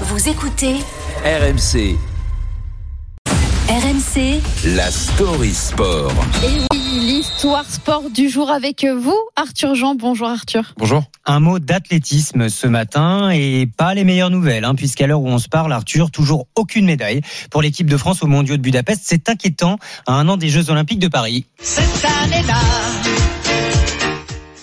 Vous 0.00 0.28
écoutez 0.28 0.74
RMC, 1.24 1.96
RMC 3.68 4.42
la 4.74 4.90
story 4.90 5.54
sport. 5.54 6.12
Et 6.42 6.58
oui, 6.72 6.80
l'histoire 7.00 7.64
sport 7.64 8.10
du 8.10 8.28
jour 8.28 8.50
avec 8.50 8.84
vous, 8.84 9.16
Arthur 9.36 9.76
Jean. 9.76 9.94
Bonjour 9.94 10.28
Arthur. 10.28 10.74
Bonjour. 10.78 11.04
Un 11.26 11.38
mot 11.38 11.60
d'athlétisme 11.60 12.48
ce 12.48 12.66
matin 12.66 13.30
et 13.30 13.68
pas 13.68 13.94
les 13.94 14.02
meilleures 14.02 14.30
nouvelles, 14.30 14.64
hein, 14.64 14.74
puisqu'à 14.74 15.06
l'heure 15.06 15.20
où 15.20 15.28
on 15.28 15.38
se 15.38 15.48
parle, 15.48 15.72
Arthur, 15.72 16.10
toujours 16.10 16.48
aucune 16.56 16.86
médaille 16.86 17.20
pour 17.52 17.62
l'équipe 17.62 17.88
de 17.88 17.96
France 17.96 18.20
aux 18.24 18.26
mondiaux 18.26 18.56
de 18.56 18.62
Budapest. 18.62 19.02
C'est 19.04 19.28
inquiétant 19.28 19.78
à 20.08 20.14
un 20.14 20.28
an 20.28 20.36
des 20.36 20.48
Jeux 20.48 20.70
Olympiques 20.70 20.98
de 20.98 21.08
Paris. 21.08 21.46
Cette 21.62 22.04
année-là, 22.24 22.58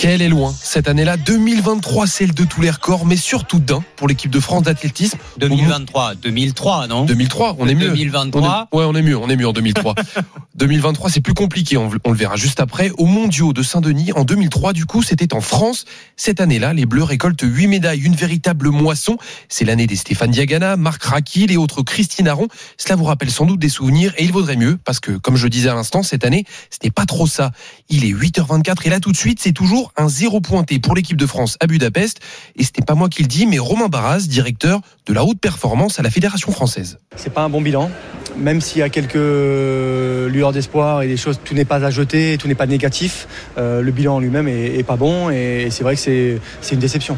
Quelle 0.00 0.22
est 0.22 0.28
loin 0.28 0.54
cette 0.62 0.86
année-là? 0.86 1.16
2023, 1.16 2.06
celle 2.06 2.32
de 2.32 2.44
tous 2.44 2.60
les 2.60 2.70
records, 2.70 3.04
mais 3.04 3.16
surtout 3.16 3.58
d'un 3.58 3.82
pour 3.96 4.06
l'équipe 4.06 4.30
de 4.30 4.38
France 4.38 4.62
d'athlétisme. 4.62 5.18
2023, 5.38 6.14
2003, 6.14 6.86
non? 6.86 7.04
2003, 7.04 7.56
on 7.58 7.66
est 7.66 7.74
mieux. 7.74 7.88
2023. 7.88 8.68
On 8.72 8.76
est- 8.76 8.78
ouais, 8.80 8.84
on 8.88 8.94
est 8.94 9.02
mieux, 9.02 9.18
on 9.18 9.28
est 9.28 9.34
mieux 9.34 9.48
en 9.48 9.52
2003. 9.52 9.96
2023, 10.58 11.08
c'est 11.08 11.20
plus 11.20 11.34
compliqué, 11.34 11.76
on, 11.76 11.88
le 11.88 12.14
verra 12.14 12.34
juste 12.34 12.58
après. 12.58 12.90
Aux 12.98 13.06
mondiaux 13.06 13.52
de 13.52 13.62
Saint-Denis, 13.62 14.10
en 14.16 14.24
2003, 14.24 14.72
du 14.72 14.86
coup, 14.86 15.04
c'était 15.04 15.32
en 15.32 15.40
France. 15.40 15.84
Cette 16.16 16.40
année-là, 16.40 16.74
les 16.74 16.84
Bleus 16.84 17.04
récoltent 17.04 17.44
8 17.44 17.68
médailles, 17.68 18.00
une 18.00 18.16
véritable 18.16 18.70
moisson. 18.70 19.18
C'est 19.48 19.64
l'année 19.64 19.86
des 19.86 19.94
Stéphane 19.94 20.32
Diagana, 20.32 20.76
Marc 20.76 21.04
Rakil 21.04 21.52
et 21.52 21.56
autres 21.56 21.82
Christine 21.82 22.26
Aron. 22.26 22.48
Cela 22.76 22.96
vous 22.96 23.04
rappelle 23.04 23.30
sans 23.30 23.46
doute 23.46 23.60
des 23.60 23.68
souvenirs 23.68 24.12
et 24.18 24.24
il 24.24 24.32
vaudrait 24.32 24.56
mieux, 24.56 24.78
parce 24.84 24.98
que, 24.98 25.12
comme 25.12 25.36
je 25.36 25.46
disais 25.46 25.68
à 25.68 25.74
l'instant, 25.74 26.02
cette 26.02 26.24
année, 26.24 26.44
ce 26.70 26.78
n'est 26.82 26.90
pas 26.90 27.06
trop 27.06 27.28
ça. 27.28 27.52
Il 27.88 28.04
est 28.04 28.12
8h24 28.12 28.84
et 28.84 28.90
là, 28.90 28.98
tout 28.98 29.12
de 29.12 29.16
suite, 29.16 29.38
c'est 29.40 29.52
toujours 29.52 29.92
un 29.96 30.08
zéro 30.08 30.40
pointé 30.40 30.80
pour 30.80 30.96
l'équipe 30.96 31.16
de 31.16 31.26
France 31.26 31.56
à 31.60 31.68
Budapest. 31.68 32.18
Et 32.56 32.64
ce 32.64 32.70
n'est 32.76 32.84
pas 32.84 32.96
moi 32.96 33.08
qui 33.08 33.22
le 33.22 33.28
dis, 33.28 33.46
mais 33.46 33.60
Romain 33.60 33.86
Barras, 33.86 34.26
directeur 34.26 34.80
de 35.06 35.12
la 35.12 35.24
haute 35.24 35.38
performance 35.38 36.00
à 36.00 36.02
la 36.02 36.10
Fédération 36.10 36.50
française. 36.50 36.98
C'est 37.14 37.32
pas 37.32 37.42
un 37.42 37.48
bon 37.48 37.60
bilan, 37.60 37.92
même 38.38 38.60
s'il 38.60 38.78
y 38.78 38.82
a 38.82 38.88
quelques 38.88 39.14
lueurs 39.14 40.52
d'espoir 40.52 41.02
et 41.02 41.08
des 41.08 41.16
choses, 41.16 41.40
tout 41.44 41.54
n'est 41.54 41.64
pas 41.64 41.84
à 41.84 41.90
jeter, 41.90 42.36
tout 42.38 42.48
n'est 42.48 42.54
pas 42.54 42.66
négatif. 42.66 43.26
euh, 43.56 43.82
le 43.82 43.90
bilan 43.90 44.16
en 44.16 44.20
lui-même 44.20 44.48
est, 44.48 44.86
pas 44.86 44.96
bon 44.96 45.30
et 45.30 45.68
c'est 45.70 45.82
vrai 45.82 45.94
que 45.96 46.00
c'est 46.00 46.74
une 46.74 46.80
déception. 46.80 47.16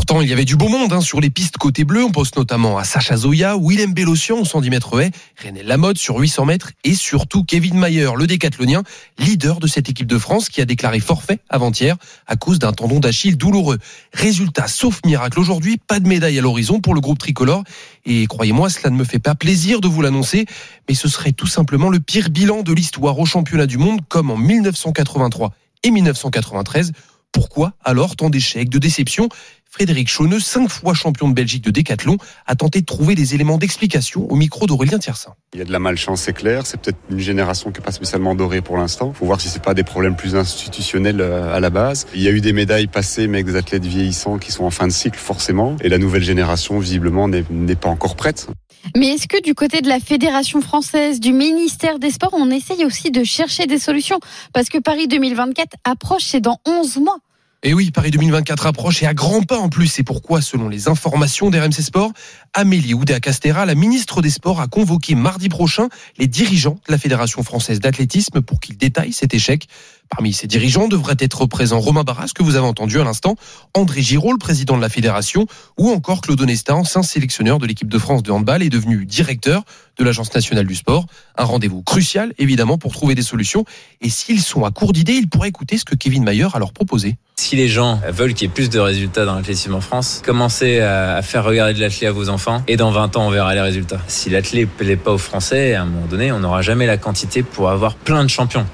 Pourtant, 0.00 0.22
il 0.22 0.30
y 0.30 0.32
avait 0.32 0.46
du 0.46 0.56
beau 0.56 0.68
monde 0.68 0.94
hein, 0.94 1.02
sur 1.02 1.20
les 1.20 1.28
pistes 1.28 1.58
côté 1.58 1.84
bleu. 1.84 2.02
On 2.02 2.10
pense 2.10 2.34
notamment 2.34 2.78
à 2.78 2.84
Sacha 2.84 3.18
Zoya, 3.18 3.54
Willem 3.60 3.92
Bellossian 3.92 4.38
au 4.38 4.46
110 4.46 4.70
mètres 4.70 4.98
haies, 4.98 5.10
René 5.44 5.62
Lamotte 5.62 5.98
sur 5.98 6.16
800 6.16 6.46
mètres 6.46 6.72
et 6.84 6.94
surtout 6.94 7.44
Kevin 7.44 7.78
Mayer, 7.78 8.08
le 8.16 8.26
décathlonien, 8.26 8.82
leader 9.18 9.60
de 9.60 9.66
cette 9.66 9.90
équipe 9.90 10.06
de 10.06 10.16
France 10.16 10.48
qui 10.48 10.62
a 10.62 10.64
déclaré 10.64 11.00
forfait 11.00 11.40
avant-hier 11.50 11.98
à 12.26 12.36
cause 12.36 12.58
d'un 12.58 12.72
tendon 12.72 12.98
d'Achille 12.98 13.36
douloureux. 13.36 13.76
Résultat, 14.14 14.68
sauf 14.68 15.00
miracle 15.04 15.38
aujourd'hui, 15.38 15.76
pas 15.76 16.00
de 16.00 16.08
médaille 16.08 16.38
à 16.38 16.42
l'horizon 16.42 16.80
pour 16.80 16.94
le 16.94 17.02
groupe 17.02 17.18
tricolore. 17.18 17.62
Et 18.06 18.26
croyez-moi, 18.26 18.70
cela 18.70 18.88
ne 18.88 18.96
me 18.96 19.04
fait 19.04 19.18
pas 19.18 19.34
plaisir 19.34 19.82
de 19.82 19.88
vous 19.88 20.00
l'annoncer, 20.00 20.46
mais 20.88 20.94
ce 20.94 21.08
serait 21.08 21.32
tout 21.32 21.46
simplement 21.46 21.90
le 21.90 22.00
pire 22.00 22.30
bilan 22.30 22.62
de 22.62 22.72
l'histoire 22.72 23.18
au 23.18 23.26
championnat 23.26 23.66
du 23.66 23.76
monde 23.76 24.00
comme 24.08 24.30
en 24.30 24.38
1983 24.38 25.52
et 25.82 25.90
1993. 25.90 26.92
Pourquoi 27.32 27.74
alors 27.84 28.16
tant 28.16 28.30
d'échecs, 28.30 28.68
de 28.68 28.78
déceptions? 28.78 29.28
Frédéric 29.72 30.08
Chauneux, 30.08 30.40
cinq 30.40 30.68
fois 30.68 30.94
champion 30.94 31.28
de 31.28 31.34
Belgique 31.34 31.62
de 31.62 31.70
décathlon, 31.70 32.16
a 32.46 32.56
tenté 32.56 32.80
de 32.80 32.86
trouver 32.86 33.14
des 33.14 33.36
éléments 33.36 33.56
d'explication 33.56 34.28
au 34.28 34.34
micro 34.34 34.66
d'Aurélien 34.66 34.98
Tiersin. 34.98 35.34
Il 35.54 35.60
y 35.60 35.62
a 35.62 35.64
de 35.64 35.70
la 35.70 35.78
malchance, 35.78 36.22
c'est 36.22 36.32
clair. 36.32 36.66
C'est 36.66 36.80
peut-être 36.80 36.98
une 37.08 37.20
génération 37.20 37.70
qui 37.70 37.78
n'est 37.78 37.84
pas 37.84 37.92
spécialement 37.92 38.34
dorée 38.34 38.62
pour 38.62 38.76
l'instant. 38.76 39.12
faut 39.12 39.26
voir 39.26 39.40
si 39.40 39.48
c'est 39.48 39.62
pas 39.62 39.74
des 39.74 39.84
problèmes 39.84 40.16
plus 40.16 40.34
institutionnels 40.34 41.20
euh, 41.20 41.54
à 41.54 41.60
la 41.60 41.70
base. 41.70 42.08
Il 42.14 42.20
y 42.20 42.26
a 42.26 42.32
eu 42.32 42.40
des 42.40 42.52
médailles 42.52 42.88
passées, 42.88 43.28
mais 43.28 43.38
avec 43.38 43.46
des 43.46 43.56
athlètes 43.56 43.86
vieillissants 43.86 44.38
qui 44.38 44.50
sont 44.50 44.64
en 44.64 44.70
fin 44.70 44.88
de 44.88 44.92
cycle, 44.92 45.18
forcément. 45.18 45.76
Et 45.82 45.88
la 45.88 45.98
nouvelle 45.98 46.24
génération, 46.24 46.80
visiblement, 46.80 47.28
n'est 47.28 47.44
n'est 47.50 47.76
pas 47.76 47.88
encore 47.88 48.16
prête. 48.16 48.48
Mais 48.96 49.08
est-ce 49.08 49.28
que 49.28 49.40
du 49.42 49.54
côté 49.54 49.80
de 49.80 49.88
la 49.88 50.00
Fédération 50.00 50.60
française, 50.60 51.20
du 51.20 51.32
ministère 51.32 51.98
des 51.98 52.10
Sports, 52.10 52.34
on 52.34 52.50
essaye 52.50 52.84
aussi 52.84 53.10
de 53.10 53.24
chercher 53.24 53.66
des 53.66 53.78
solutions? 53.78 54.18
Parce 54.52 54.68
que 54.68 54.78
Paris 54.78 55.08
2024 55.08 55.76
approche, 55.84 56.24
c'est 56.24 56.40
dans 56.40 56.58
11 56.66 56.98
mois. 56.98 57.18
Et 57.62 57.74
oui, 57.74 57.90
Paris 57.90 58.10
2024 58.10 58.64
approche 58.64 59.02
et 59.02 59.06
à 59.06 59.12
grands 59.12 59.42
pas 59.42 59.58
en 59.58 59.68
plus. 59.68 59.86
C'est 59.86 60.02
pourquoi, 60.02 60.40
selon 60.40 60.70
les 60.70 60.88
informations 60.88 61.50
d'RMC 61.50 61.82
Sport, 61.82 62.10
Amélie 62.54 62.94
Oudéa-Castera, 62.94 63.66
la 63.66 63.74
ministre 63.74 64.22
des 64.22 64.30
Sports, 64.30 64.62
a 64.62 64.66
convoqué 64.66 65.14
mardi 65.14 65.50
prochain 65.50 65.90
les 66.16 66.26
dirigeants 66.26 66.78
de 66.86 66.92
la 66.92 66.96
Fédération 66.96 67.42
française 67.42 67.78
d'athlétisme 67.78 68.40
pour 68.40 68.60
qu'ils 68.60 68.78
détaillent 68.78 69.12
cet 69.12 69.34
échec. 69.34 69.68
Parmi 70.08 70.32
ces 70.32 70.46
dirigeants 70.46 70.88
devraient 70.88 71.18
être 71.18 71.44
présents 71.44 71.80
Romain 71.80 72.02
Barras, 72.02 72.32
que 72.34 72.42
vous 72.42 72.56
avez 72.56 72.66
entendu 72.66 72.98
à 72.98 73.04
l'instant, 73.04 73.36
André 73.74 74.00
Giraud, 74.00 74.38
président 74.38 74.78
de 74.78 74.82
la 74.82 74.88
fédération, 74.88 75.46
ou 75.76 75.90
encore 75.90 76.22
Claude 76.22 76.40
Onesta, 76.40 76.74
ancien 76.74 77.02
sélectionneur 77.02 77.58
de 77.58 77.66
l'équipe 77.66 77.88
de 77.88 77.98
France 77.98 78.22
de 78.22 78.30
handball 78.30 78.62
et 78.62 78.70
devenu 78.70 79.04
directeur 79.04 79.64
de 79.98 80.04
l'Agence 80.04 80.32
nationale 80.34 80.66
du 80.66 80.74
sport. 80.74 81.04
Un 81.36 81.44
rendez-vous 81.44 81.82
crucial, 81.82 82.32
évidemment, 82.38 82.78
pour 82.78 82.92
trouver 82.92 83.14
des 83.14 83.22
solutions. 83.22 83.66
Et 84.00 84.08
s'ils 84.08 84.40
sont 84.40 84.64
à 84.64 84.70
court 84.70 84.94
d'idées, 84.94 85.12
ils 85.12 85.28
pourraient 85.28 85.50
écouter 85.50 85.76
ce 85.76 85.84
que 85.84 85.94
Kevin 85.94 86.24
Mayer 86.24 86.48
a 86.54 86.58
leur 86.58 86.72
proposé. 86.72 87.18
Si 87.50 87.56
les 87.56 87.66
gens 87.66 88.00
veulent 88.08 88.32
qu'il 88.32 88.46
y 88.46 88.48
ait 88.48 88.54
plus 88.54 88.70
de 88.70 88.78
résultats 88.78 89.24
dans 89.24 89.34
l'athlétisme 89.34 89.74
en 89.74 89.80
France, 89.80 90.22
commencez 90.24 90.78
à 90.78 91.20
faire 91.20 91.42
regarder 91.42 91.74
de 91.74 91.80
l'athlé 91.80 92.06
à 92.06 92.12
vos 92.12 92.28
enfants 92.28 92.62
et 92.68 92.76
dans 92.76 92.92
20 92.92 93.16
ans, 93.16 93.26
on 93.26 93.30
verra 93.30 93.52
les 93.56 93.60
résultats. 93.60 93.98
Si 94.06 94.30
l'athlé 94.30 94.66
plaît 94.66 94.94
pas 94.94 95.10
aux 95.10 95.18
Français, 95.18 95.74
à 95.74 95.82
un 95.82 95.84
moment 95.84 96.06
donné, 96.06 96.30
on 96.30 96.38
n'aura 96.38 96.62
jamais 96.62 96.86
la 96.86 96.96
quantité 96.96 97.42
pour 97.42 97.68
avoir 97.68 97.96
plein 97.96 98.22
de 98.22 98.30
champions. 98.30 98.66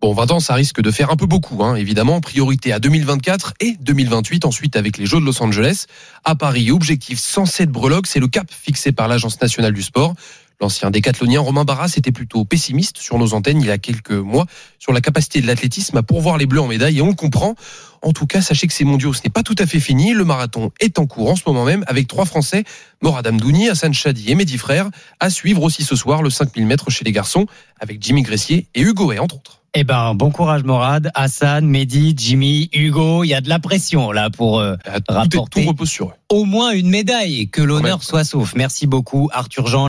Bon, 0.00 0.14
20 0.14 0.30
ans, 0.30 0.38
ça 0.38 0.54
risque 0.54 0.80
de 0.80 0.92
faire 0.92 1.10
un 1.10 1.16
peu 1.16 1.26
beaucoup, 1.26 1.64
hein, 1.64 1.74
évidemment. 1.74 2.20
Priorité 2.20 2.72
à 2.72 2.78
2024 2.78 3.54
et 3.58 3.76
2028, 3.80 4.44
ensuite 4.44 4.76
avec 4.76 4.96
les 4.96 5.06
Jeux 5.06 5.18
de 5.18 5.24
Los 5.24 5.42
Angeles. 5.42 5.86
À 6.22 6.36
Paris, 6.36 6.70
objectif 6.70 7.18
107 7.18 7.68
breloques, 7.68 8.06
c'est 8.06 8.20
le 8.20 8.28
cap 8.28 8.46
fixé 8.48 8.92
par 8.92 9.08
l'Agence 9.08 9.40
nationale 9.40 9.72
du 9.72 9.82
sport. 9.82 10.14
L'ancien 10.60 10.92
décathlonien 10.92 11.40
Romain 11.40 11.64
Barras 11.64 11.94
était 11.96 12.12
plutôt 12.12 12.44
pessimiste 12.44 12.98
sur 12.98 13.18
nos 13.18 13.34
antennes 13.34 13.60
il 13.60 13.66
y 13.66 13.72
a 13.72 13.78
quelques 13.78 14.12
mois 14.12 14.46
sur 14.78 14.92
la 14.92 15.00
capacité 15.00 15.40
de 15.40 15.48
l'athlétisme 15.48 15.96
à 15.96 16.04
pourvoir 16.04 16.38
les 16.38 16.46
Bleus 16.46 16.60
en 16.60 16.68
médaille 16.68 16.98
et 16.98 17.02
on 17.02 17.08
le 17.08 17.14
comprend. 17.14 17.56
En 18.00 18.12
tout 18.12 18.26
cas, 18.26 18.40
sachez 18.40 18.68
que 18.68 18.74
ces 18.74 18.84
mondiaux, 18.84 19.12
ce 19.12 19.22
n'est 19.24 19.30
pas 19.30 19.42
tout 19.42 19.56
à 19.58 19.66
fait 19.66 19.80
fini. 19.80 20.14
Le 20.14 20.24
marathon 20.24 20.70
est 20.78 21.00
en 21.00 21.06
cours 21.06 21.30
en 21.30 21.36
ce 21.36 21.42
moment 21.44 21.64
même 21.64 21.82
avec 21.88 22.06
trois 22.06 22.24
Français, 22.24 22.62
Morad 23.02 23.26
Amdouni, 23.26 23.68
Hassan 23.68 23.92
Chadi 23.92 24.30
et 24.30 24.36
Mehdi 24.36 24.58
Frère, 24.58 24.90
à 25.18 25.28
suivre 25.28 25.64
aussi 25.64 25.82
ce 25.82 25.96
soir 25.96 26.22
le 26.22 26.30
5000 26.30 26.66
mètres 26.66 26.88
chez 26.88 27.04
les 27.04 27.12
garçons 27.12 27.46
avec 27.80 28.00
Jimmy 28.00 28.22
Gressier 28.22 28.68
et 28.76 28.80
Hugo 28.80 29.10
Hay, 29.10 29.18
entre 29.18 29.36
autres. 29.36 29.57
Eh 29.74 29.84
ben, 29.84 30.14
bon 30.14 30.30
courage 30.30 30.64
Morad, 30.64 31.10
Hassan, 31.14 31.66
Mehdi, 31.66 32.14
Jimmy, 32.16 32.70
Hugo. 32.72 33.22
Il 33.22 33.28
y 33.28 33.34
a 33.34 33.40
de 33.42 33.48
la 33.50 33.58
pression 33.58 34.10
là 34.12 34.30
pour 34.30 34.58
euh, 34.60 34.76
Euh, 34.88 35.24
Tout, 35.30 35.44
repose 35.68 35.90
sur 35.90 36.08
eux. 36.08 36.12
au 36.30 36.44
moins 36.44 36.70
une 36.72 36.88
médaille. 36.88 37.48
Que 37.48 37.60
l'honneur 37.60 38.02
soit 38.02 38.24
sauf. 38.24 38.54
Merci 38.56 38.86
beaucoup 38.86 39.28
Arthur 39.32 39.66
Jean. 39.66 39.86